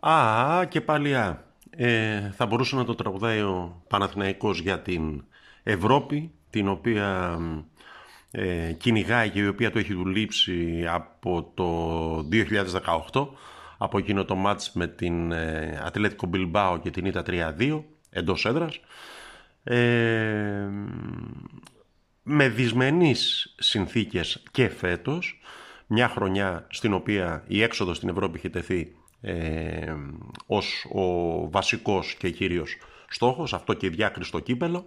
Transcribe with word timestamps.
Α, 0.00 0.64
και 0.68 0.80
πάλι 0.80 1.16
α. 1.16 1.44
Ε, 1.70 2.32
θα 2.36 2.46
μπορούσε 2.46 2.76
να 2.76 2.84
το 2.84 2.94
τραγουδάει 2.94 3.40
ο 3.40 3.82
Παναθηναϊκός 3.88 4.60
για 4.60 4.80
την 4.80 5.24
Ευρώπη, 5.62 6.32
την 6.50 6.68
οποία 6.68 7.38
ε, 8.30 8.72
κυνηγάει 8.72 9.30
και 9.30 9.40
η 9.40 9.46
οποία 9.46 9.70
το 9.70 9.78
έχει 9.78 9.94
δουλείψει 9.94 10.84
από 10.88 11.50
το 11.54 12.28
2018, 13.12 13.28
από 13.78 13.98
εκείνο 13.98 14.24
το 14.24 14.34
μάτς 14.34 14.72
με 14.72 14.86
την 14.86 15.32
ε, 15.32 15.80
Ατλέτικο 15.84 16.26
Μπιλμπάο 16.26 16.78
και 16.78 16.90
την 16.90 17.04
ΙΤΑ 17.04 17.22
3-2 17.26 17.82
εντός 18.10 18.44
έδρας. 18.44 18.80
Ε, 19.64 20.68
με 22.22 22.48
δυσμενείς 22.48 23.54
συνθήκες 23.58 24.42
και 24.50 24.68
φέτος, 24.68 25.40
μια 25.86 26.08
χρονιά 26.08 26.66
στην 26.70 26.92
οποία 26.92 27.44
η 27.46 27.62
έξοδος 27.62 27.96
στην 27.96 28.08
Ευρώπη 28.08 28.38
είχε 28.38 28.48
τεθεί 28.48 28.94
ε, 29.20 29.94
ως 30.46 30.86
ο 30.92 31.50
βασικός 31.50 32.14
και 32.14 32.30
κύριος 32.30 32.76
στόχος, 33.08 33.54
αυτό 33.54 33.74
και 33.74 33.86
η 33.86 33.88
διάκριση 33.88 34.28
στο 34.28 34.38
κύπελο. 34.38 34.86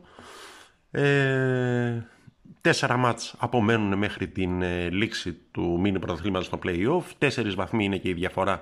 Ε, 0.91 2.05
τέσσερα 2.61 2.97
μάτς 2.97 3.35
απομένουν 3.37 3.97
μέχρι 3.97 4.27
την 4.27 4.61
ε, 4.61 4.89
λήξη 4.89 5.33
του 5.51 5.79
μήνυ 5.79 5.99
πρωταθλήματος 5.99 6.47
στο 6.47 6.59
play-off. 6.63 7.03
Τέσσερις 7.17 7.55
βαθμοί 7.55 7.83
είναι 7.83 7.97
και 7.97 8.09
η 8.09 8.13
διαφορά 8.13 8.61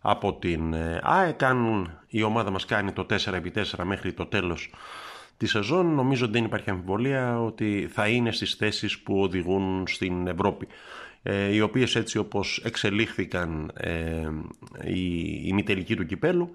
από 0.00 0.34
την 0.34 0.72
ε, 0.72 1.00
ΑΕ. 1.02 1.32
Κάνουν, 1.32 1.98
η 2.08 2.22
ομάδα 2.22 2.50
μας 2.50 2.64
κάνει 2.64 2.92
το 2.92 3.06
4x4 3.10 3.84
μέχρι 3.84 4.12
το 4.12 4.26
τέλος 4.26 4.70
της 5.36 5.50
σεζόν. 5.50 5.94
Νομίζω 5.94 6.24
ότι 6.24 6.32
δεν 6.32 6.44
υπάρχει 6.44 6.70
αμφιβολία 6.70 7.42
ότι 7.42 7.88
θα 7.92 8.08
είναι 8.08 8.32
στις 8.32 8.54
θέσεις 8.54 8.98
που 8.98 9.20
οδηγούν 9.20 9.86
στην 9.86 10.26
Ευρώπη. 10.26 10.66
Ε, 11.26 11.54
οι 11.54 11.60
οποίες 11.60 11.96
έτσι 11.96 12.18
όπως 12.18 12.60
εξελίχθηκαν 12.64 13.70
ε, 13.74 14.28
η, 14.84 15.24
η 15.46 15.52
μη 15.52 15.62
του 15.96 16.06
κυπέλου 16.06 16.54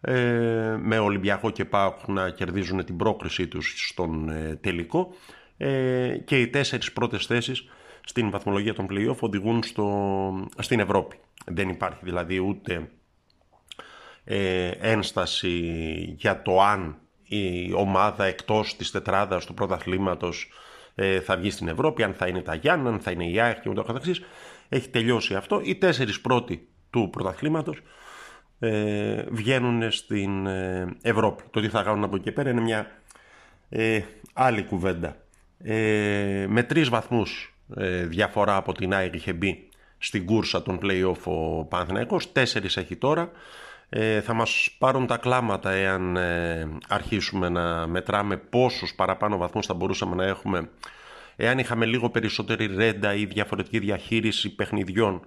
ε, 0.00 0.76
με 0.80 0.98
Ολυμπιακό 0.98 1.50
και 1.50 1.64
ΠΑΟΚ 1.64 2.06
να 2.06 2.30
κερδίζουν 2.30 2.84
την 2.84 2.96
πρόκρισή 2.96 3.46
τους 3.48 3.88
στον 3.88 4.30
τελικό 4.60 5.14
και 6.24 6.40
οι 6.40 6.48
τέσσερις 6.48 6.92
πρώτες 6.92 7.26
θέσεις 7.26 7.64
στην 8.04 8.30
βαθμολογία 8.30 8.74
των 8.74 8.86
play 8.90 9.16
οδηγούν 9.20 9.62
στο, 9.62 10.48
στην 10.58 10.80
Ευρώπη. 10.80 11.16
Δεν 11.46 11.68
υπάρχει 11.68 12.00
δηλαδή 12.02 12.38
ούτε 12.38 12.90
ένσταση 14.80 15.58
για 16.18 16.42
το 16.42 16.62
αν 16.62 16.98
η 17.22 17.72
ομάδα 17.72 18.24
εκτός 18.24 18.76
της 18.76 18.90
τετράδας 18.90 19.46
του 19.46 19.54
πρωταθλήματος 19.54 20.50
ε, 21.00 21.20
θα 21.20 21.36
βγει 21.36 21.50
στην 21.50 21.68
Ευρώπη, 21.68 22.02
αν 22.02 22.14
θα 22.14 22.26
είναι 22.26 22.40
τα 22.40 22.54
Γιάννα, 22.54 22.90
αν 22.90 23.00
θα 23.00 23.10
είναι 23.10 23.24
η 23.30 23.40
ΑΕΚ 23.40 23.60
και 23.60 23.68
ούτω 23.68 23.82
καθεξής. 23.82 24.22
Έχει 24.68 24.88
τελειώσει 24.88 25.34
αυτό. 25.34 25.60
Οι 25.64 25.74
τέσσερις 25.74 26.20
πρώτοι 26.20 26.68
του 26.90 27.10
πρωταθλήματος 27.10 27.80
ε, 28.58 29.24
βγαίνουν 29.30 29.90
στην 29.90 30.46
ε, 30.46 30.96
Ευρώπη. 31.02 31.42
Το 31.50 31.60
τι 31.60 31.68
θα 31.68 31.82
κάνουν 31.82 32.04
από 32.04 32.16
εκεί 32.16 32.32
πέρα 32.32 32.50
είναι 32.50 32.60
μια 32.60 32.90
ε, 33.68 34.00
άλλη 34.32 34.62
κουβέντα. 34.62 35.16
Ε, 35.58 36.46
με 36.48 36.62
τρεις 36.62 36.88
βαθμούς 36.88 37.54
ε, 37.76 38.04
διαφορά 38.04 38.56
από 38.56 38.72
την 38.72 38.94
ΑΕΚ 38.94 39.14
είχε 39.14 39.32
μπει 39.32 39.68
στην 39.98 40.26
κούρσα 40.26 40.62
των 40.62 40.78
play-off 40.82 41.22
ο 41.24 41.64
Παναθηναϊκός. 41.64 42.32
Τέσσερις 42.32 42.76
έχει 42.76 42.96
τώρα. 42.96 43.30
Ε, 43.92 44.20
θα 44.20 44.34
μας 44.34 44.70
πάρουν 44.78 45.06
τα 45.06 45.16
κλάματα 45.16 45.70
εάν 45.70 46.16
ε, 46.16 46.68
αρχίσουμε 46.88 47.48
να 47.48 47.86
μετράμε 47.86 48.36
πόσους 48.36 48.94
παραπάνω 48.94 49.36
βαθμούς 49.36 49.66
θα 49.66 49.74
μπορούσαμε 49.74 50.14
να 50.14 50.24
έχουμε 50.24 50.70
εάν 51.36 51.58
είχαμε 51.58 51.86
λίγο 51.86 52.10
περισσότερη 52.10 52.66
ρέντα 52.66 53.14
ή 53.14 53.24
διαφορετική 53.24 53.78
διαχείριση 53.78 54.54
παιχνιδιών 54.54 55.22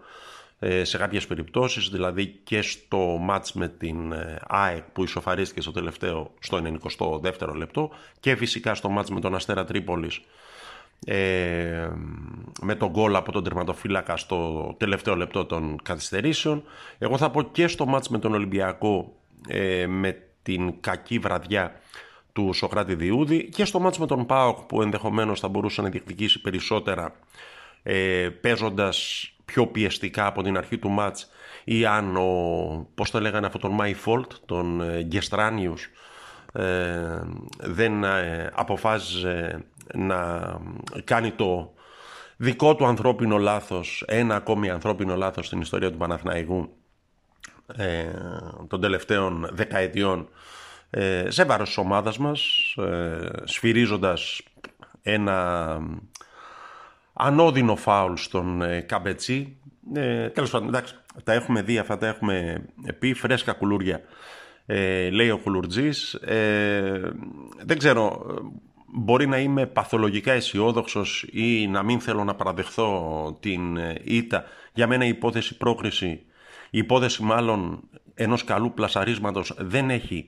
ε, 0.59 0.84
σε 0.84 0.97
κάποιες 0.97 1.28
περιπτώσεις, 1.28 1.90
δηλαδή 1.90 2.40
και 2.44 2.62
στο 2.62 2.97
μάτς 2.97 3.53
με 3.53 3.68
την 3.68 4.12
ε, 4.12 4.40
ΑΕΚ 4.47 4.84
που 4.94 5.03
ισοφαρίστηκε 5.03 5.62
στο 5.62 5.72
τελευταίο, 5.72 6.34
στο 6.40 6.62
92ο 6.63 7.56
λεπτό 7.56 7.91
και 8.19 8.35
φυσικά 8.35 8.75
στο 8.75 8.90
μάτς 8.90 9.09
με 9.09 9.19
τον 9.19 9.35
Αστέρα 9.35 9.66
Τρίπολης 9.66 10.22
ε, 11.06 11.90
με 12.62 12.75
τον 12.75 12.90
γκολ 12.90 13.16
από 13.16 13.31
τον 13.31 13.44
τερματοφύλακα 13.44 14.18
στο 14.18 14.74
τελευταίο 14.78 15.16
λεπτό 15.16 15.46
των 15.46 15.80
καθυστερήσεων. 15.84 16.64
Εγώ 16.97 17.18
θα 17.18 17.30
πω 17.30 17.41
και 17.41 17.68
στο 17.68 17.86
μάτς 17.86 18.09
με 18.09 18.19
τον 18.19 18.34
Ολυμπιακό 18.34 19.14
ε, 19.47 19.86
με 19.88 20.18
την 20.44 20.74
κακή 20.81 21.19
βραδιά 21.19 21.72
του 22.34 22.53
Σοκράτη 22.53 22.96
Διούδη 22.96 23.50
και 23.50 23.66
στο 23.66 23.80
μάτς 23.80 24.00
με 24.00 24.06
τον 24.06 24.25
ΠΑΟΚ 24.25 24.59
που 24.59 24.81
ενδεχομένως 24.81 25.40
θα 25.40 25.47
μπορούσε 25.47 25.81
να 25.81 25.90
διεκδικήσει 25.90 26.41
περισσότερα 26.41 27.16
ε, 27.84 28.30
παίζοντας 28.41 29.28
πιο 29.46 29.68
πιεστικά 29.68 30.25
από 30.25 30.44
την 30.44 30.58
αρχή 30.58 30.78
του 30.78 30.90
μάτς 30.90 31.30
ή 31.64 31.85
αν 31.85 32.16
ο, 32.16 32.88
πώς 32.96 33.12
το 33.12 33.20
λέγανε 33.20 33.46
αυτό 33.46 33.58
τον 33.58 33.78
My 33.81 33.94
Fault, 34.06 34.28
τον 34.46 34.81
ε, 34.81 35.08
ε 36.53 37.22
δεν 37.58 38.03
ε, 38.03 38.52
αποφάσιζε 38.53 39.66
να 39.94 40.42
κάνει 41.04 41.32
το 41.32 41.74
δικό 42.38 42.76
του 42.76 42.86
ανθρώπινο 42.86 43.38
λάθος, 43.38 44.04
ένα 44.08 44.36
ακόμη 44.36 44.70
ανθρώπινο 44.70 45.16
λάθος 45.16 45.46
στην 45.46 45.62
ιστορία 45.62 45.92
του 45.92 45.98
Παναθηναϊκού 45.98 46.70
ε, 47.76 48.06
των 48.68 48.82
τελευταίων 48.82 49.50
δεκαετιών 49.52 50.28
ε, 50.90 51.30
σε 51.30 51.44
βάρος 51.46 51.68
της 51.68 51.78
ομάδας 51.78 52.18
μας, 52.18 52.42
ε, 52.78 53.30
σφυρίζοντας 53.44 54.42
ένα 55.02 55.80
ανώδυνο 57.14 57.76
φάουλ 57.76 58.14
στον 58.16 58.62
ε, 58.62 58.82
Καμπετσί. 58.82 59.58
Ε, 59.94 60.30
τέλος 60.30 60.50
πάντων, 60.50 60.68
εντάξει, 60.68 60.96
τα 61.24 61.34
έχουμε 61.34 61.62
δει 61.62 61.78
αυτά, 61.78 61.98
τα 61.98 62.08
έχουμε 62.08 62.66
πει, 63.00 63.14
φρέσκα 63.14 63.54
κουλούρια, 63.54 64.02
ε, 64.66 65.10
λέει 65.10 65.30
ο 65.30 65.38
Κουλουρτζής. 65.38 66.14
Ε, 66.14 67.14
δεν 67.66 67.78
ξέρω, 67.78 68.26
μπορεί 68.94 69.28
να 69.28 69.38
είμαι 69.38 69.66
παθολογικά 69.66 70.31
αισιόδοξος 70.31 71.26
ή 71.31 71.68
να 71.68 71.84
μην 71.84 72.00
θέλω 72.00 72.24
να 72.24 72.36
παραδεχθώ 72.36 73.38
την 73.40 73.78
ε, 73.78 74.02
ήττα. 74.04 74.44
Για 74.74 74.88
μένα 74.88 75.06
η 75.06 75.08
υπόθεση 75.08 75.58
πρόκριση, 75.58 76.26
η 76.70 76.78
υπόθεση 76.78 77.24
μάλλον 77.24 77.84
ενός 78.14 78.44
καλού 78.44 78.74
πλασαρίσματος 78.74 79.56
δεν 79.58 79.90
έχει 79.90 80.28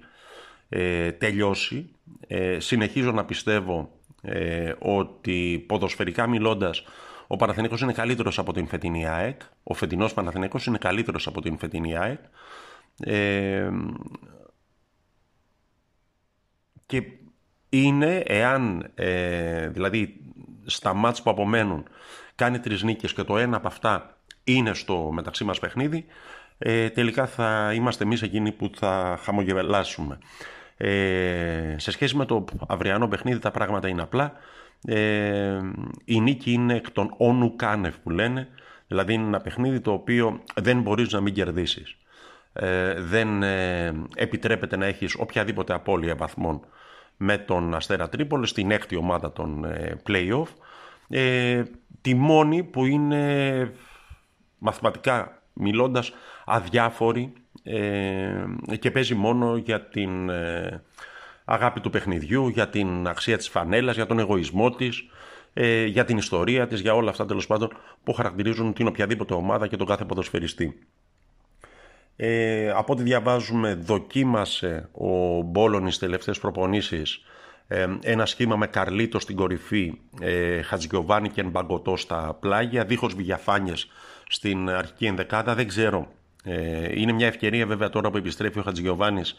ε, 0.69 1.11
τελειώσει. 1.11 1.89
Ε, 2.27 2.59
συνεχίζω 2.59 3.11
να 3.11 3.25
πιστεύω 3.25 3.91
ε, 4.21 4.73
ότι 4.79 5.65
ποδοσφαιρικά 5.67 6.27
μιλώντας 6.27 6.83
ο 7.27 7.35
Παναθηναϊκός 7.35 7.81
είναι 7.81 7.93
καλύτερος 7.93 8.39
από 8.39 8.53
την 8.53 8.67
φετινή 8.67 9.07
ΑΕΚ. 9.07 9.41
Ο 9.63 9.73
φετινός 9.73 10.13
Παναθηναϊκός 10.13 10.65
είναι 10.65 10.77
καλύτερος 10.77 11.27
από 11.27 11.41
την 11.41 11.57
φετινή 11.57 11.97
ΑΕΚ. 11.97 12.19
Ε, 12.99 13.69
και 16.85 17.03
είναι 17.69 18.23
εάν 18.25 18.91
ε, 18.95 19.67
δηλαδή 19.67 20.19
στα 20.65 20.93
μάτς 20.93 21.21
που 21.21 21.29
απομένουν 21.29 21.85
κάνει 22.35 22.59
τρεις 22.59 22.83
νίκες 22.83 23.13
και 23.13 23.23
το 23.23 23.37
ένα 23.37 23.57
από 23.57 23.67
αυτά 23.67 24.17
είναι 24.43 24.73
στο 24.73 25.09
μεταξύ 25.11 25.43
μας 25.43 25.59
παιχνίδι 25.59 26.05
ε, 26.57 26.89
τελικά 26.89 27.25
θα 27.25 27.71
είμαστε 27.73 28.03
εμείς 28.03 28.21
εκείνοι 28.21 28.51
που 28.51 28.71
θα 28.75 29.19
χαμογελάσουμε. 29.21 30.17
Ε, 30.77 31.75
σε 31.77 31.91
σχέση 31.91 32.15
με 32.15 32.25
το 32.25 32.45
αυριανό 32.67 33.07
παιχνίδι 33.07 33.39
τα 33.39 33.51
πράγματα 33.51 33.87
είναι 33.87 34.01
απλά. 34.01 34.33
Ε, 34.87 35.59
η 36.05 36.21
νίκη 36.21 36.51
είναι 36.51 36.75
εκ 36.75 36.91
των 36.91 37.13
όνου 37.17 37.55
κάνευ 37.55 37.95
που 38.03 38.09
λένε, 38.09 38.47
δηλαδή 38.87 39.13
είναι 39.13 39.25
ένα 39.25 39.41
παιχνίδι 39.41 39.79
το 39.79 39.91
οποίο 39.91 40.43
δεν 40.55 40.81
μπορείς 40.81 41.11
να 41.11 41.21
μην 41.21 41.33
κερδίσεις. 41.33 41.97
Ε, 42.53 42.93
δεν 42.93 43.43
ε, 43.43 43.93
επιτρέπεται 44.15 44.77
να 44.77 44.85
έχεις 44.85 45.15
οποιαδήποτε 45.15 45.73
απώλεια 45.73 46.15
βαθμών 46.15 46.61
με 47.17 47.37
τον 47.37 47.75
Αστέρα 47.75 48.09
Τρίπολης 48.09 48.49
στην 48.49 48.71
έκτη 48.71 48.95
ομάδα 48.95 49.31
των 49.31 49.65
ε, 49.65 49.97
play-off. 50.07 50.47
Ε, 51.07 51.63
τη 52.01 52.13
μόνη 52.13 52.63
που 52.63 52.85
είναι 52.85 53.71
μαθηματικά 54.57 55.41
μιλώντας 55.53 56.13
αδιάφορη 56.45 57.33
ε, 57.63 58.45
και 58.79 58.91
παίζει 58.91 59.15
μόνο 59.15 59.55
για 59.55 59.81
την 59.81 60.29
ε, 60.29 60.83
αγάπη 61.45 61.79
του 61.79 61.89
παιχνιδιού, 61.89 62.47
για 62.47 62.69
την 62.69 63.07
αξία 63.07 63.37
της 63.37 63.49
φανέλας, 63.49 63.95
για 63.95 64.05
τον 64.05 64.19
εγωισμό 64.19 64.69
της, 64.71 65.09
ε, 65.53 65.85
για 65.85 66.05
την 66.05 66.17
ιστορία 66.17 66.67
της, 66.67 66.79
για 66.79 66.93
όλα 66.95 67.09
αυτά 67.09 67.25
τέλος 67.25 67.47
πάντων 67.47 67.77
που 68.03 68.13
χαρακτηρίζουν 68.13 68.73
την 68.73 68.87
οποιαδήποτε 68.87 69.33
ομάδα 69.33 69.67
και 69.67 69.77
τον 69.77 69.87
κάθε 69.87 70.05
ποδοσφαιριστή. 70.05 70.79
Ε, 72.15 72.69
από 72.69 72.93
ό,τι 72.93 73.03
διαβάζουμε 73.03 73.73
δοκίμασε 73.73 74.89
ο 74.91 75.41
Μπόλων 75.41 75.81
στις 75.81 75.97
τελευταίες 75.97 76.39
προπονήσεις 76.39 77.21
Ε, 77.67 77.87
ένα 78.01 78.25
σχήμα 78.25 78.55
με 78.55 78.67
Καρλίτο 78.67 79.19
στην 79.19 79.35
κορυφή, 79.35 79.99
ε, 80.21 80.61
Χατζιωβάνη 80.61 81.29
και 81.29 81.43
Μπαγκοτό 81.43 81.97
στα 81.97 82.37
πλάγια, 82.39 82.85
δίχως 82.85 83.13
βηγιαφάνιες 83.13 83.87
στην 84.29 84.69
αρχική 84.69 85.05
ενδεκάδα. 85.05 85.55
Δεν 85.55 85.67
ξέρω. 85.67 86.07
Ε, 86.43 86.99
είναι 86.99 87.11
μια 87.11 87.27
ευκαιρία 87.27 87.65
βέβαια 87.65 87.89
τώρα 87.89 88.09
που 88.09 88.17
επιστρέφει 88.17 88.59
ο 88.59 88.61
Χατζιωβάνης 88.61 89.35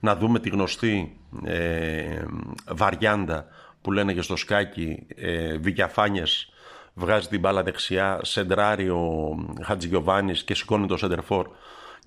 να 0.00 0.16
δούμε 0.16 0.38
τη 0.38 0.48
γνωστή 0.48 1.16
ε, 1.44 2.22
βαριάντα 2.68 3.46
που 3.82 3.92
λένε 3.92 4.12
και 4.12 4.22
στο 4.22 4.36
σκάκι 4.36 5.06
ε, 5.16 5.56
Βηγιαφάνιες 5.56 6.52
βγάζει 6.94 7.28
την 7.28 7.40
μπάλα 7.40 7.62
δεξιά, 7.62 8.20
σεντράρει 8.22 8.88
ο 8.88 9.34
Χατζηγιοβάνης 9.62 10.44
και 10.44 10.54
σηκώνει 10.54 10.86
το 10.86 10.96
σεντερφόρ 10.96 11.48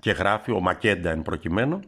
και 0.02 0.10
γράφει, 0.10 0.52
ο 0.52 0.60
Μακέντα 0.60 1.10
εν 1.10 1.22
προκειμένου. 1.22 1.80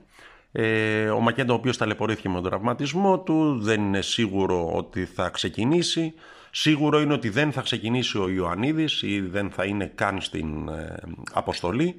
Ε, 0.52 1.08
ο 1.08 1.20
Μακέντα 1.20 1.52
ο 1.52 1.56
οποίος 1.56 1.76
ταλαιπωρήθηκε 1.76 2.28
με 2.28 2.34
τον 2.34 2.44
τραυματισμό 2.44 3.19
του, 3.19 3.58
δεν 3.61 3.81
είναι 3.81 4.00
σίγουρο 4.00 4.70
ότι 4.72 5.05
θα 5.05 5.28
ξεκινήσει. 5.28 6.14
Σίγουρο 6.50 7.00
είναι 7.00 7.12
ότι 7.12 7.28
δεν 7.28 7.52
θα 7.52 7.62
ξεκινήσει 7.62 8.19
ο 8.19 8.28
Ιωαννίδης 8.28 9.02
ή 9.02 9.20
δεν 9.20 9.50
θα 9.50 9.64
είναι 9.64 9.93
καν 9.94 10.20
στην 10.20 10.69
ε, 10.69 10.94
αποστολή. 11.32 11.94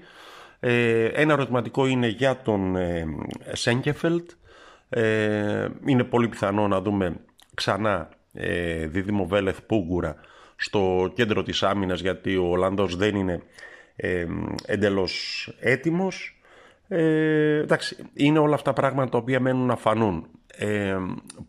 Ε, 0.60 1.06
ένα 1.06 1.34
ερωτηματικό 1.34 1.86
είναι 1.86 2.08
για 2.08 2.42
τον 2.42 2.76
ε, 2.76 3.06
Σέγκεφελτ. 3.52 4.30
Ε, 4.90 5.68
είναι 5.86 6.04
πολύ 6.04 6.28
πιθανό 6.28 6.68
να 6.68 6.82
δούμε 6.82 7.16
ξανά 7.54 8.10
ε, 8.34 8.88
Δίδυμο 8.88 9.26
Βέλεθ 9.26 9.60
Πούγκουρα 9.62 10.16
στο 10.56 11.12
κέντρο 11.16 11.44
της 11.44 11.64
άμυνας 11.64 12.00
γιατί 12.00 12.38
ο 12.38 12.50
Ολλανδός 12.50 12.96
δεν 12.96 13.16
είναι 13.16 13.42
ε, 13.96 14.26
εντελώς 14.66 15.50
έτοιμος. 15.60 16.40
Ε, 16.88 17.58
εντάξει, 17.58 17.98
είναι 18.14 18.40
όλα 18.40 18.56
αυτά 18.56 18.74
πράγματα 18.74 19.10
τα 19.10 19.18
οποία 19.18 19.40
μένουν 19.40 19.66
να 19.66 19.76
φανούν. 19.76 20.28
Ε, 20.58 20.98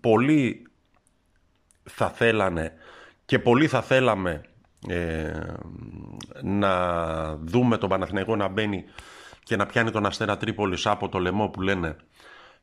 πολλοί 0.01 0.67
θα 1.83 2.11
θέλανε 2.11 2.73
και 3.25 3.39
πολλοί 3.39 3.67
θα 3.67 3.83
θέλαμε 3.83 4.41
ε, 4.89 5.33
να 6.43 7.37
δούμε 7.37 7.79
τον 7.79 7.89
Παναθηναϊκό 7.89 8.37
να 8.37 8.49
μπαίνει 8.49 8.85
και 9.43 9.57
να 9.57 9.67
πιάνει 9.67 9.91
τον 9.91 10.07
Αστέρα 10.07 10.37
Τρίπολης 10.37 10.87
από 10.87 11.09
το 11.09 11.19
λαιμό 11.19 11.49
που 11.49 11.63
λένε 11.63 11.97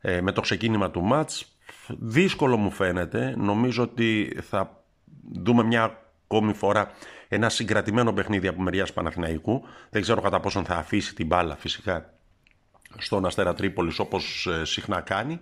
ε, 0.01 0.21
με 0.21 0.31
το 0.31 0.41
ξεκίνημα 0.41 0.91
του 0.91 1.01
μάτς. 1.01 1.57
Δύσκολο 1.87 2.57
μου 2.57 2.71
φαίνεται. 2.71 3.33
Νομίζω 3.37 3.83
ότι 3.83 4.37
θα 4.41 4.83
δούμε 5.33 5.63
μια 5.63 5.97
ακόμη 6.23 6.53
φορά 6.53 6.91
ένα 7.33 7.49
συγκρατημένο 7.49 8.13
παιχνίδι 8.13 8.47
από 8.47 8.61
μεριά 8.61 8.87
Παναθηναϊκού. 8.93 9.63
Δεν 9.89 10.01
ξέρω 10.01 10.21
κατά 10.21 10.39
πόσον 10.39 10.65
θα 10.65 10.75
αφήσει 10.75 11.15
την 11.15 11.27
μπάλα 11.27 11.55
φυσικά 11.55 12.13
στον 12.97 13.25
Αστέρα 13.25 13.53
Τρίπολης 13.53 13.99
όπως 13.99 14.47
ε, 14.47 14.65
συχνά 14.65 15.01
κάνει. 15.01 15.39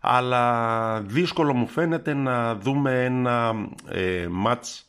Αλλά 0.00 1.00
δύσκολο 1.00 1.54
μου 1.54 1.66
φαίνεται 1.66 2.14
να 2.14 2.54
δούμε 2.54 3.04
ένα 3.04 3.54
ε, 3.88 4.26
μάτς 4.30 4.86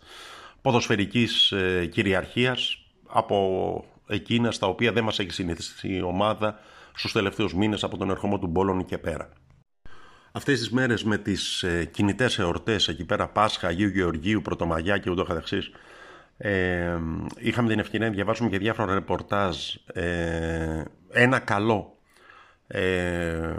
ποδοσφαιρικής 0.62 1.52
ε, 1.52 1.86
κυριαρχίας 1.86 2.78
από 3.08 3.86
εκείνα 4.08 4.52
στα 4.52 4.68
οποία 4.68 4.92
δεν 4.92 5.04
μας 5.04 5.20
έχει 5.20 5.32
συνηθίσει 5.32 5.96
η 5.96 6.02
ομάδα 6.02 6.60
στους 6.96 7.12
τελευταίους 7.12 7.54
μήνες 7.54 7.84
από 7.84 7.98
τον 7.98 8.10
ερχομό 8.10 8.40
του 8.40 8.48
Μπόλων 8.48 8.86
και 8.86 8.98
πέρα. 8.98 9.30
Αυτές 10.32 10.60
τις 10.60 10.70
μέρες 10.70 11.04
με 11.04 11.18
τις 11.18 11.64
ε, 11.64 11.86
κινητές 11.86 12.40
εορτές 12.40 12.88
εκεί 12.88 13.06
πέρα 13.06 13.28
Πάσχα, 13.28 13.68
Αγίου 13.68 13.90
Γεωργίου, 13.90 14.42
Πρωτομαγιά 14.42 14.98
και 14.98 15.10
ούτω 15.10 15.24
καθεξής 15.24 15.72
ε, 16.38 17.00
είχαμε 17.38 17.70
την 17.70 17.80
ευκαιρία 17.80 18.08
να 18.08 18.14
διαβάσουμε 18.14 18.50
και 18.50 18.58
διάφορα 18.58 18.94
ρεπορτάζ 18.94 19.58
ε, 19.94 20.84
ένα 21.12 21.40
καλό 21.40 21.98
ε, 22.68 23.56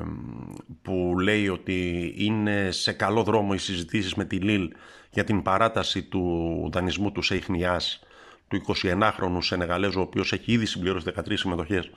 που 0.83 1.15
λέει 1.19 1.49
ότι 1.49 2.13
είναι 2.17 2.71
σε 2.71 2.93
καλό 2.93 3.23
δρόμο 3.23 3.51
οι 3.55 3.59
συζητήσεις 3.59 4.15
με 4.15 4.25
τη 4.25 4.37
ΛΙΛ 4.37 4.73
για 5.11 5.25
την 5.25 5.43
παράταση 5.43 6.03
του 6.03 6.69
δανεισμού 6.73 7.13
του 7.13 7.23
Σεϊχνιάς 7.23 8.03
του 8.49 8.63
21χρονου 8.67 9.39
Σενεγαλέζου 9.39 10.01
ο 10.01 10.03
οποίος 10.03 10.33
έχει 10.33 10.53
ήδη 10.53 10.67
συμπληρώσει 10.67 11.13
13 11.17 11.33
συμμετοχές 11.35 11.91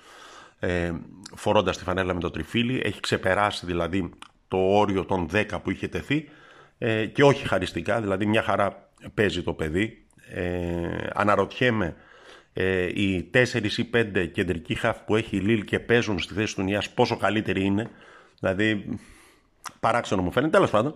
ε, 0.60 0.92
φορώντας 1.36 1.78
τη 1.78 1.84
φανέλα 1.84 2.14
με 2.14 2.20
το 2.20 2.30
τριφύλι 2.30 2.82
έχει 2.84 3.00
ξεπεράσει 3.00 3.66
δηλαδή 3.66 4.10
το 4.48 4.58
όριο 4.58 5.06
των 5.06 5.28
10 5.34 5.46
που 5.64 5.72
είχε 5.72 5.88
τεθεί 5.88 6.30
ε, 6.78 7.06
και 7.06 7.24
όχι 7.24 7.48
χαριστικά, 7.48 8.02
δηλαδή 8.02 8.26
μια 8.26 8.42
χαρά 8.42 8.90
παίζει 9.14 9.44
το 9.44 9.54
παιδί. 9.54 10.07
Ε, 10.34 11.08
αναρωτιέμαι 11.14 11.96
ε, 12.54 12.86
οι 12.86 13.30
4 13.34 13.38
ή 13.78 13.90
5 13.94 14.30
κεντρικοί 14.34 14.76
χαφ 14.76 14.98
που 14.98 15.16
έχει 15.16 15.36
η 15.36 15.40
Λίλ 15.40 15.64
και 15.64 15.80
παίζουν 15.80 16.20
στη 16.20 16.34
θέση 16.34 16.56
του 16.56 16.62
Νιάς 16.62 16.90
πόσο 16.90 17.18
καλύτεροι 17.18 17.64
είναι; 17.64 17.90
Δηλαδή 18.40 19.00
παράξενο 19.80 20.22
μου 20.22 20.32
φαίνεται, 20.32 20.52
τέλος 20.52 20.70
πάντων. 20.70 20.96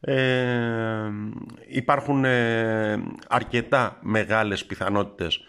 Ε, 0.00 1.10
υπάρχουν 1.66 2.24
ε, 2.24 3.02
αρκετά 3.28 3.98
μεγάλες 4.00 4.64
πιθανότητες 4.64 5.40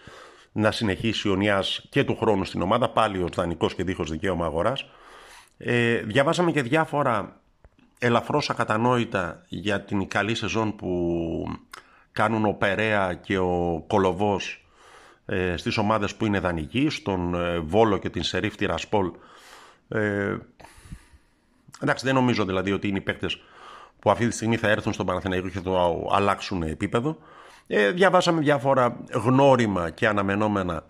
να 0.52 0.72
συνεχίσει 0.72 1.30
ο 1.30 1.36
Νιάς 1.36 1.86
και 1.90 2.04
του 2.04 2.18
χρόνου 2.18 2.46
στην 2.46 2.62
ομάδα, 2.62 2.90
πάλι 2.90 3.18
ο 3.18 3.28
δανεικός 3.34 3.76
και 3.76 3.84
δίχως 3.84 4.12
δικαίωμα 4.12 4.46
αγοράς. 4.46 4.86
Ε, 5.58 5.96
διαβάσαμε 5.96 6.52
και 6.52 6.62
διάφορα 6.62 7.42
ελαφρώς 8.00 8.50
ακατανόητα 8.50 9.44
για 9.48 9.82
την 9.82 10.08
καλή 10.08 10.36
σεζόν 10.36 10.76
που 10.76 10.90
κάνουν 12.20 12.46
ο 12.46 12.54
Περέα 12.54 13.14
και 13.14 13.38
ο 13.38 13.84
Κολοβός 13.88 14.66
ε, 15.26 15.58
στις 15.58 15.78
ομάδες 15.78 16.16
που 16.16 16.26
είναι 16.26 16.40
δανεικοί, 16.40 16.90
στον 16.90 17.34
ε, 17.34 17.60
Βόλο 17.60 17.98
και 17.98 18.10
την 18.10 18.24
Σερίφ 18.24 18.56
Ρασπόλ. 18.60 19.12
Ε, 19.88 20.38
εντάξει, 21.82 22.06
δεν 22.06 22.14
νομίζω 22.14 22.46
δηλαδή 22.46 22.72
ότι 22.72 22.88
είναι 22.88 22.98
οι 22.98 23.02
παίκτες 23.02 23.42
που 24.00 24.12
αυτή 24.12 24.28
τη 24.28 24.36
στιγμή 24.36 24.58
θα 24.58 24.70
έρθουν 24.70 24.94
στον 24.94 25.06
Παναθηναϊκό 25.06 25.50
και 25.50 25.60
θα 25.60 25.72
αλλάξουν 26.12 26.62
επίπεδο. 26.62 27.18
Ε, 27.68 27.92
διαβάσαμε 27.92 28.42
διάφορα 28.42 28.98
γνώριμα 29.14 29.90
και 29.90 30.08
αναμενόμενα 30.08 30.84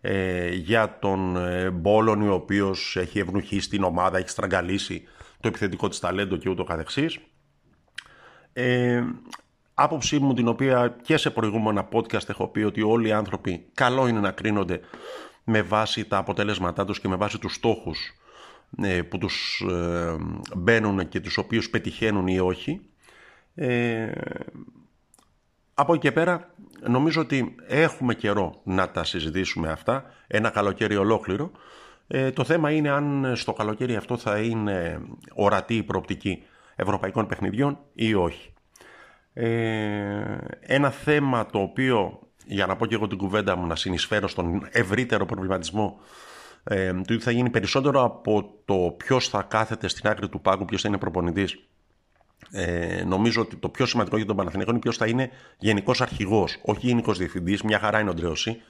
ε, 0.00 0.48
για 0.54 0.98
τον 0.98 1.36
ε, 1.36 1.70
Μπόλον 1.70 2.28
ο 2.28 2.34
οποίος 2.34 2.96
έχει 2.96 3.18
ευνουχίσει 3.18 3.68
την 3.68 3.82
ομάδα, 3.82 4.18
έχει 4.18 4.28
στραγγαλίσει 4.28 5.02
το 5.40 5.48
επιθετικό 5.48 5.88
της 5.88 5.98
ταλέντο 5.98 6.36
και 6.36 6.48
ούτω 6.48 6.64
καθεξής. 6.64 7.18
Ε, 8.52 9.02
άποψή 9.80 10.18
μου 10.18 10.34
την 10.34 10.48
οποία 10.48 10.96
και 11.02 11.16
σε 11.16 11.30
προηγούμενα 11.30 11.88
podcast 11.92 12.28
έχω 12.28 12.48
πει 12.48 12.60
ότι 12.60 12.82
όλοι 12.82 13.08
οι 13.08 13.12
άνθρωποι 13.12 13.66
καλό 13.74 14.06
είναι 14.06 14.20
να 14.20 14.30
κρίνονται 14.30 14.80
με 15.44 15.62
βάση 15.62 16.04
τα 16.04 16.16
αποτελέσματά 16.16 16.84
τους 16.84 17.00
και 17.00 17.08
με 17.08 17.16
βάση 17.16 17.38
τους 17.38 17.54
στόχους 17.54 18.14
ε, 18.82 19.02
που 19.02 19.18
τους 19.18 19.64
ε, 19.70 20.16
μπαίνουν 20.56 21.08
και 21.08 21.20
τους 21.20 21.38
οποίους 21.38 21.70
πετυχαίνουν 21.70 22.26
ή 22.26 22.38
όχι. 22.38 22.80
Ε, 23.54 24.10
από 25.74 25.92
εκεί 25.92 26.02
και 26.02 26.12
πέρα 26.12 26.54
νομίζω 26.88 27.20
ότι 27.20 27.54
έχουμε 27.66 28.14
καιρό 28.14 28.60
να 28.64 28.90
τα 28.90 29.04
συζητήσουμε 29.04 29.70
αυτά, 29.70 30.04
ένα 30.26 30.50
καλοκαίρι 30.50 30.96
ολόκληρο. 30.96 31.50
Ε, 32.06 32.30
το 32.30 32.44
θέμα 32.44 32.70
είναι 32.70 32.90
αν 32.90 33.32
στο 33.36 33.52
καλοκαίρι 33.52 33.96
αυτό 33.96 34.16
θα 34.16 34.38
είναι 34.38 35.00
ορατή 35.34 35.76
η 35.76 35.82
προοπτική 35.82 36.42
ευρωπαϊκών 36.76 37.26
παιχνιδιών 37.26 37.78
ή 37.94 38.14
όχι. 38.14 38.52
Ε, 39.40 40.38
ένα 40.60 40.90
θέμα 40.90 41.46
το 41.46 41.58
οποίο, 41.58 42.18
για 42.44 42.66
να 42.66 42.76
πω 42.76 42.86
και 42.86 42.94
εγώ 42.94 43.06
την 43.06 43.18
κουβέντα 43.18 43.56
μου, 43.56 43.66
να 43.66 43.76
συνεισφέρω 43.76 44.28
στον 44.28 44.68
ευρύτερο 44.72 45.26
προβληματισμό 45.26 46.00
ε, 46.64 46.92
του 47.06 47.20
θα 47.20 47.30
γίνει 47.30 47.50
περισσότερο 47.50 48.02
από 48.02 48.54
το 48.64 48.94
ποιος 48.96 49.28
θα 49.28 49.42
κάθεται 49.42 49.88
στην 49.88 50.08
άκρη 50.08 50.28
του 50.28 50.40
πάγκου, 50.40 50.64
ποιος 50.64 50.82
θα 50.82 50.88
είναι 50.88 50.98
προπονητής 50.98 51.68
ε, 52.50 53.02
νομίζω 53.04 53.40
ότι 53.40 53.56
το 53.56 53.68
πιο 53.68 53.86
σημαντικό 53.86 54.16
για 54.16 54.26
τον 54.26 54.36
Παναθηναϊκό 54.36 54.70
είναι 54.70 54.80
ποιος 54.80 54.96
θα 54.96 55.06
είναι 55.06 55.30
γενικός 55.58 56.00
αρχηγός, 56.00 56.58
όχι 56.62 56.86
γενικός 56.86 57.18
διευθυντής. 57.18 57.62
Μια 57.62 57.78
χαρά 57.78 58.00
είναι 58.00 58.10
ο 58.10 58.14
Ντρέωση. 58.14 58.60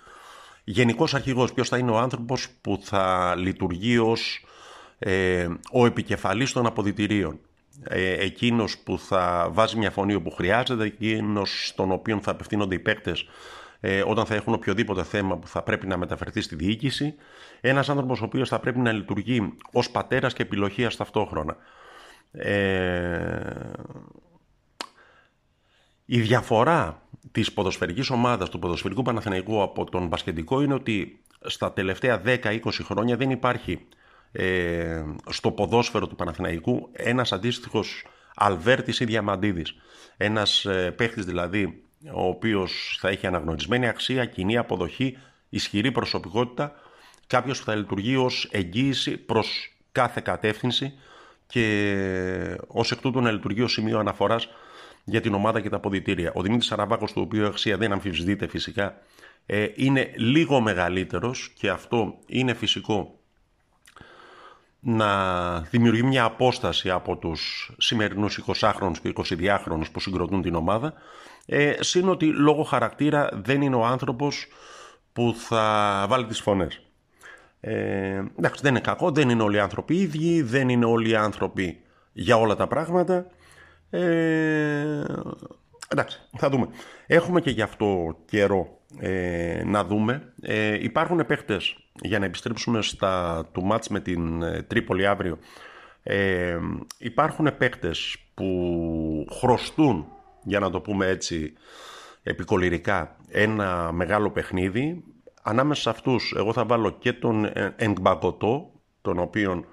Γενικός 0.65 1.15
αρχηγός, 1.15 1.53
ποιος 1.53 1.69
θα 1.69 1.79
είναι 1.79 1.91
ο 1.91 1.99
άνθρωπος 1.99 2.49
που 2.61 2.79
θα 2.83 3.35
λειτουργεί 3.37 3.99
ως 3.99 4.45
ε, 4.99 5.49
ο 5.73 5.87
επικεφαλής 5.87 6.53
των 6.53 6.67
αποδητηρίων. 6.67 7.41
Ε, 7.83 8.25
εκείνος 8.25 8.79
που 8.79 8.99
θα 8.99 9.49
βάζει 9.53 9.77
μια 9.77 9.91
φωνή 9.91 10.15
όπου 10.15 10.31
χρειάζεται, 10.31 10.85
εκείνος 10.85 11.67
στον 11.67 11.91
οποίο 11.91 12.21
θα 12.23 12.31
απευθύνονται 12.31 12.75
οι 12.75 12.79
παίκτες 12.79 13.27
ε, 13.81 14.03
όταν 14.07 14.27
θα 14.27 14.35
έχουν 14.35 14.55
οποιοδήποτε 14.55 15.03
θέμα 15.03 15.37
που 15.37 15.47
θα 15.47 15.63
πρέπει 15.63 15.87
να 15.87 15.97
μεταφερθεί 15.97 16.41
στη 16.41 16.57
διοίκηση. 16.57 17.15
Ένας 17.61 17.89
άνθρωπος 17.89 18.21
ο 18.21 18.25
οποίος 18.25 18.49
θα 18.49 18.59
πρέπει 18.59 18.79
να 18.79 18.93
λειτουργεί 18.93 19.53
ως 19.73 19.91
πατέρας 19.91 20.33
και 20.33 20.43
επιλογία 20.43 20.91
ταυτόχρονα. 20.97 21.57
Ε, 22.33 23.71
η 26.05 26.21
διαφορά 26.21 27.03
της 27.33 27.53
ποδοσφαιρικής 27.53 28.11
ομάδας 28.11 28.49
του 28.49 28.59
ποδοσφαιρικού 28.59 29.03
Παναθηναϊκού 29.03 29.63
από 29.63 29.91
τον 29.91 30.07
μπασκετικό 30.07 30.63
είναι 30.63 30.75
ότι 30.75 31.21
στα 31.41 31.73
τελευταία 31.73 32.23
10-20 32.25 32.59
χρόνια 32.83 33.17
δεν 33.17 33.31
υπάρχει 33.31 33.87
ε, 34.33 35.03
στο 35.31 35.51
ποδόσφαιρο 35.51 36.07
του 36.07 36.17
Παναθηναϊκού 36.17 36.89
ένας 36.93 37.33
αντίστοιχος 37.33 38.05
Αλβέρτης 38.35 39.01
ή 39.01 39.05
Διαμαντίδης. 39.05 39.75
Ένας 40.17 40.65
ε, 40.65 40.91
παίχτης 40.91 41.25
δηλαδή 41.25 41.83
ο 42.15 42.27
οποίος 42.27 42.99
θα 43.01 43.09
έχει 43.09 43.27
αναγνωρισμένη 43.27 43.89
αξία, 43.89 44.25
κοινή 44.25 44.57
αποδοχή, 44.57 45.19
ισχυρή 45.49 45.93
προσωπικότητα, 45.93 46.73
κάποιος 47.27 47.59
που 47.59 47.65
θα 47.65 47.75
λειτουργεί 47.75 48.17
ως 48.17 48.49
εγγύηση 48.51 49.17
προς 49.17 49.77
κάθε 49.93 50.21
κατεύθυνση 50.25 50.93
και 51.47 52.59
ως 52.67 52.93
εκ 52.93 53.01
τούτου 53.01 53.21
να 53.21 53.31
λειτουργεί 53.31 53.63
ως 53.63 53.73
σημείο 53.73 53.99
αναφοράς 53.99 54.49
για 55.05 55.21
την 55.21 55.35
ομάδα 55.35 55.61
και 55.61 55.69
τα 55.69 55.77
αποδητήρια. 55.77 56.33
Ο 56.35 56.43
Δημήτρης 56.43 56.73
Αραβάκος, 56.73 57.13
του 57.13 57.23
οποίου 57.25 57.47
αξία 57.47 57.77
δεν 57.77 57.93
αμφισβητείται 57.93 58.47
φυσικά, 58.49 58.99
ε, 59.47 59.67
είναι 59.75 60.13
λίγο 60.17 60.61
μεγαλύτερος 60.61 61.53
και 61.55 61.69
αυτό 61.69 62.19
είναι 62.27 62.55
φυσικό 62.55 63.18
να 64.81 65.61
δημιουργεί 65.61 66.03
μια 66.03 66.25
απόσταση 66.25 66.91
από 66.91 67.17
τους 67.17 67.73
σημερινούς 67.79 68.41
20χρονους 68.47 68.97
και 69.03 69.13
22χρονους 69.17 69.91
που 69.93 70.01
συγκροτούν 70.01 70.43
την 70.43 70.55
ομάδα 70.55 70.95
ε, 71.47 71.75
σύν 71.81 72.09
ότι 72.09 72.27
λόγω 72.27 72.63
χαρακτήρα 72.63 73.29
δεν 73.33 73.63
είναι 73.63 73.77
ο 73.77 73.85
άνθρωπος 73.85 74.47
που 75.13 75.35
θα 75.37 76.07
βάλει 76.09 76.27
τις 76.27 76.41
φωνές. 76.41 76.83
Ε, 77.61 78.23
εντάξει, 78.39 78.63
δεν 78.63 78.71
είναι 78.71 78.81
κακό, 78.81 79.11
δεν 79.11 79.29
είναι 79.29 79.43
όλοι 79.43 79.57
οι 79.57 79.61
άνθρωποι 79.61 79.97
ίδιοι, 79.97 80.43
δεν 80.43 80.69
είναι 80.69 80.85
όλοι 80.85 81.09
οι 81.09 81.15
άνθρωποι 81.15 81.81
για 82.13 82.37
όλα 82.37 82.57
τα 82.57 82.67
πράγματα. 82.67 83.27
Ε, 83.91 85.05
εντάξει, 85.89 86.21
θα 86.37 86.51
δούμε. 86.51 86.69
Έχουμε 87.07 87.41
και 87.41 87.51
γι' 87.51 87.63
αυτό 87.63 88.17
καιρό 88.27 88.78
ε, 88.97 89.63
να 89.65 89.85
δούμε. 89.85 90.33
Ε, 90.41 90.85
υπάρχουν 90.85 91.27
παίχτες, 91.27 91.77
για 92.03 92.19
να 92.19 92.25
επιστρέψουμε 92.25 92.83
στα 92.83 93.45
του 93.53 93.65
μάτς 93.65 93.89
με 93.89 94.01
την 94.01 94.43
ε, 94.43 94.63
Τρίπολη 94.63 95.07
αύριο, 95.07 95.39
ε, 96.03 96.59
υπάρχουν 96.99 97.57
παίχτες 97.57 98.17
που 98.35 99.27
χρωστούν, 99.31 100.07
για 100.43 100.59
να 100.59 100.71
το 100.71 100.81
πούμε 100.81 101.07
έτσι 101.07 101.53
επικολυρικά, 102.23 103.17
ένα 103.29 103.93
μεγάλο 103.93 104.31
παιχνίδι. 104.31 105.05
Ανάμεσα 105.43 105.81
σε 105.81 105.91
αυτούς 105.91 106.35
εγώ 106.37 106.53
θα 106.53 106.65
βάλω 106.65 106.91
και 106.91 107.13
τον 107.13 107.51
Εγκμπακοτό, 107.77 108.71
τον 109.03 109.19
οποίον 109.19 109.67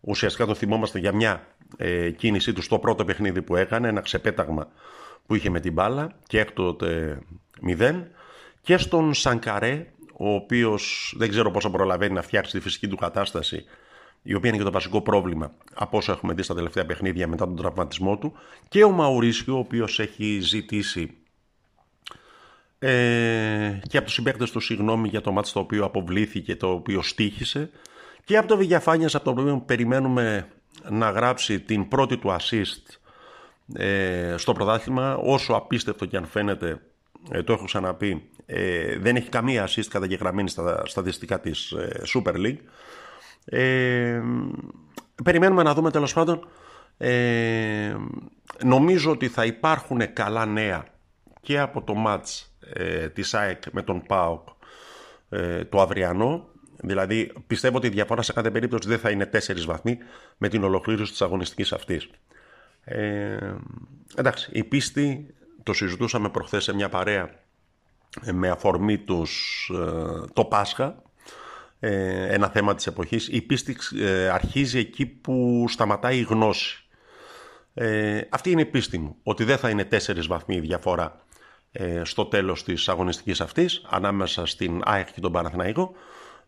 ουσιαστικά 0.00 0.46
το 0.46 0.54
θυμόμαστε 0.54 0.98
για 0.98 1.12
μια 1.12 1.46
ε, 1.76 2.10
κίνησή 2.10 2.52
του 2.52 2.62
στο 2.62 2.78
πρώτο 2.78 3.04
παιχνίδι 3.04 3.42
που 3.42 3.56
έκανε, 3.56 3.88
ένα 3.88 4.00
ξεπέταγμα 4.00 4.68
που 5.26 5.34
είχε 5.34 5.50
με 5.50 5.60
την 5.60 5.72
μπάλα 5.72 6.12
και 6.26 6.40
έκτοτε 6.40 7.18
μηδέν 7.60 8.06
και 8.64 8.76
στον 8.76 9.14
Σανκαρέ, 9.14 9.86
ο 10.16 10.34
οποίος 10.34 11.14
δεν 11.16 11.28
ξέρω 11.28 11.50
πόσο 11.50 11.70
προλαβαίνει 11.70 12.14
να 12.14 12.22
φτιάξει 12.22 12.52
τη 12.52 12.60
φυσική 12.60 12.88
του 12.88 12.96
κατάσταση, 12.96 13.64
η 14.22 14.34
οποία 14.34 14.48
είναι 14.48 14.58
και 14.58 14.64
το 14.64 14.70
βασικό 14.70 15.00
πρόβλημα 15.00 15.54
από 15.74 15.96
όσο 15.96 16.12
έχουμε 16.12 16.34
δει 16.34 16.42
στα 16.42 16.54
τελευταία 16.54 16.86
παιχνίδια 16.86 17.28
μετά 17.28 17.44
τον 17.44 17.56
τραυματισμό 17.56 18.18
του, 18.18 18.32
και 18.68 18.84
ο 18.84 18.90
Μαουρίσιο, 18.90 19.54
ο 19.54 19.58
οποίος 19.58 20.00
έχει 20.00 20.38
ζητήσει 20.40 21.16
ε, 22.78 23.80
και 23.88 23.96
από 23.96 24.06
τους 24.06 24.14
συμπαίκτες 24.14 24.50
του 24.50 24.60
συγγνώμη 24.60 25.08
για 25.08 25.20
το 25.20 25.32
μάτι 25.32 25.52
το 25.52 25.58
οποίο 25.58 25.84
αποβλήθηκε, 25.84 26.56
το 26.56 26.70
οποίο 26.70 27.02
στήχησε, 27.02 27.70
και 28.24 28.36
από 28.36 28.48
το 28.48 28.56
Βηγιαφάνιας, 28.56 29.14
από 29.14 29.24
το 29.24 29.30
οποίο 29.30 29.62
περιμένουμε 29.66 30.48
να 30.90 31.10
γράψει 31.10 31.60
την 31.60 31.88
πρώτη 31.88 32.16
του 32.16 32.36
assist 32.40 32.98
ε, 33.74 34.34
στο 34.38 34.52
πρωτάθλημα, 34.52 35.16
όσο 35.16 35.52
απίστευτο 35.52 36.04
και 36.04 36.16
αν 36.16 36.26
φαίνεται, 36.26 36.80
ε, 37.30 37.42
το 37.42 37.52
έχω 37.52 37.64
ξαναπεί, 37.64 38.28
ε, 38.46 38.98
δεν 38.98 39.16
έχει 39.16 39.28
καμία 39.28 39.68
assist 39.68 39.86
καταγεγραμμένη 39.90 40.48
στα 40.48 40.82
στατιστικά 40.86 41.40
της 41.40 41.70
ε, 41.70 42.02
Super 42.14 42.34
League. 42.34 42.58
Ε, 43.44 44.22
περιμένουμε 45.24 45.62
να 45.62 45.74
δούμε 45.74 45.90
τέλος 45.90 46.12
πάντων. 46.12 46.48
Ε, 46.98 47.96
νομίζω 48.64 49.10
ότι 49.10 49.28
θα 49.28 49.44
υπάρχουν 49.44 50.12
καλά 50.12 50.46
νέα 50.46 50.86
και 51.40 51.58
από 51.58 51.82
το 51.82 51.94
match 52.06 52.46
ε, 52.72 53.08
της 53.08 53.34
ΑΕΚ 53.34 53.62
με 53.72 53.82
τον 53.82 54.02
ΠΑΟΚ 54.02 54.48
ε, 55.28 55.64
το 55.64 55.80
αυριανό. 55.80 56.48
Δηλαδή 56.76 57.32
πιστεύω 57.46 57.76
ότι 57.76 57.86
η 57.86 57.90
διαφορά 57.90 58.22
σε 58.22 58.32
κάθε 58.32 58.50
περίπτωση 58.50 58.88
δεν 58.88 58.98
θα 58.98 59.10
είναι 59.10 59.30
4 59.32 59.38
βαθμοί 59.66 59.98
με 60.36 60.48
την 60.48 60.64
ολοκλήρωση 60.64 61.10
της 61.10 61.22
αγωνιστικής 61.22 61.72
αυτής. 61.72 62.10
Ε, 62.84 63.54
εντάξει, 64.16 64.50
η 64.52 64.64
πίστη 64.64 65.34
το 65.62 65.72
συζητούσαμε 65.72 66.28
προχθές 66.28 66.64
σε 66.64 66.74
μια 66.74 66.88
παρέα 66.88 67.22
ε, 67.22 67.43
με 68.32 68.48
αφορμή 68.48 68.98
τους, 68.98 69.70
ε, 69.74 70.26
το 70.32 70.44
Πάσχα, 70.44 71.02
ε, 71.80 72.34
ένα 72.34 72.48
θέμα 72.48 72.74
της 72.74 72.86
εποχής. 72.86 73.28
Η 73.28 73.42
πίστη 73.42 73.76
αρχίζει 74.32 74.78
εκεί 74.78 75.06
που 75.06 75.64
σταματάει 75.68 76.18
η 76.18 76.22
γνώση. 76.22 76.78
αυτή 78.30 78.50
είναι 78.50 78.60
η 78.60 78.66
πίστη 78.66 78.98
μου, 78.98 79.16
ότι 79.22 79.44
δεν 79.44 79.58
θα 79.58 79.70
είναι 79.70 79.84
τέσσερις 79.84 80.26
βαθμοί 80.26 80.56
η 80.56 80.60
διαφορά 80.60 81.22
στο 82.02 82.24
τέλος 82.24 82.64
της 82.64 82.88
αγωνιστικής 82.88 83.40
αυτής, 83.40 83.86
ανάμεσα 83.88 84.46
στην 84.46 84.80
ΑΕΚ 84.84 85.12
και 85.12 85.20
τον 85.20 85.32
Παναθηναϊκό. 85.32 85.92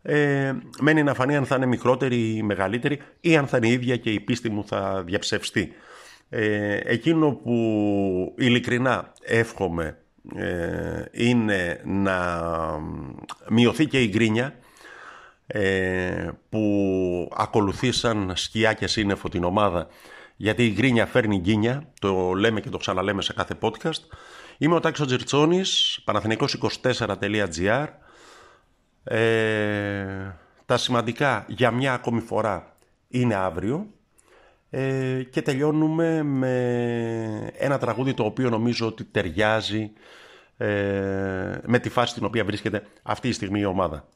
Ε, 0.02 0.54
μένει 0.80 1.02
να 1.02 1.14
φανεί 1.14 1.37
αν 1.37 1.46
θα 1.46 1.56
είναι 1.56 1.66
μικρότερη 1.66 2.37
ή 2.37 2.42
μεγαλύτερη 2.42 3.00
ή 3.20 3.37
αν 3.37 3.46
θα 3.46 3.56
είναι 3.56 3.68
ίδια 3.68 3.96
και 3.96 4.11
η 4.11 4.20
πίστη 4.20 4.50
μου 4.50 4.64
θα 4.66 5.02
διαψευστεί. 5.06 5.73
εκείνο 6.85 7.32
που 7.32 8.35
ειλικρινά 8.38 9.12
εύχομαι 9.23 9.85
ε, 9.87 10.06
είναι 11.12 11.80
να 11.85 12.40
μειωθεί 13.49 13.87
και 13.87 14.02
η 14.02 14.09
γκρίνια 14.09 14.54
ε, 15.47 16.28
που 16.49 17.33
ακολουθήσαν 17.37 18.33
σκιά 18.35 18.73
και 18.73 18.87
σύννεφο 18.87 19.28
την 19.28 19.45
ομάδα 19.45 19.87
γιατί 20.37 20.66
η 20.66 20.73
γκρίνια 20.73 21.06
φέρνει 21.06 21.38
γκίνια, 21.38 21.92
το 22.00 22.33
λέμε 22.33 22.61
και 22.61 22.68
το 22.68 22.78
ξαναλέμε 22.78 23.23
σε 23.23 23.33
κάθε 23.33 23.54
podcast. 23.61 24.00
Είμαι 24.59 24.75
ο 24.75 24.80
Τάξος 24.80 25.06
Τζιρτσόνης, 25.06 26.00
παναθηναϊκός24.gr 26.06 27.87
ε, 29.04 30.35
Τα 30.66 30.76
σημαντικά 30.76 31.45
για 31.49 31.71
μια 31.71 31.92
ακόμη 31.92 32.21
φορά 32.21 32.76
είναι 33.09 33.35
αύριο 33.35 33.87
ε, 34.78 35.23
και 35.23 35.42
τελειώνουμε 35.42 36.23
με 36.23 37.52
ένα 37.59 37.78
τραγούδι 37.78 38.14
το 38.14 38.25
οποίο 38.25 38.50
νομίζω 38.50 38.87
ότι 38.87 39.04
ταιριάζει 39.04 39.90
ε, 40.56 40.66
με 41.66 41.78
τη 41.78 41.88
φάση 41.88 42.11
στην 42.11 42.25
οποία 42.25 42.45
βρίσκεται 42.45 42.83
αυτή 43.02 43.28
τη 43.28 43.35
στιγμή 43.35 43.61
η 43.61 43.64
ομάδα. 43.64 44.09